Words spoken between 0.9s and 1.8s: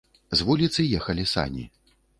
ехалі сані.